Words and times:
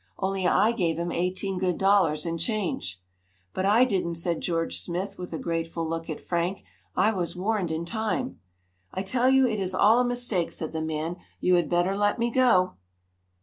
Only 0.17 0.47
I 0.47 0.71
gave 0.71 0.97
him 0.97 1.11
eighteen 1.11 1.59
good 1.59 1.77
dollars 1.77 2.25
in 2.25 2.39
change." 2.39 2.99
"But 3.53 3.67
I 3.67 3.85
didn't," 3.85 4.15
said 4.15 4.41
George 4.41 4.79
Smith 4.79 5.19
with 5.19 5.31
a 5.31 5.37
grateful 5.37 5.87
look 5.87 6.09
at 6.09 6.19
Frank. 6.19 6.63
"I 6.95 7.11
was 7.13 7.35
warned 7.35 7.69
in 7.71 7.85
time." 7.85 8.39
"I 8.91 9.03
tell 9.03 9.29
you 9.29 9.45
it 9.45 9.59
is 9.59 9.75
all 9.75 9.99
a 9.99 10.03
mistake," 10.03 10.51
said 10.53 10.71
the 10.71 10.81
man. 10.81 11.17
"You 11.39 11.53
had 11.53 11.69
better 11.69 11.95
let 11.95 12.17
me 12.17 12.31
go." 12.31 12.77